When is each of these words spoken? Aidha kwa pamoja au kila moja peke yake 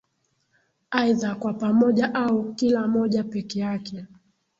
Aidha 0.91 1.35
kwa 1.35 1.53
pamoja 1.53 2.13
au 2.15 2.53
kila 2.53 2.87
moja 2.87 3.23
peke 3.23 3.59
yake 3.59 4.05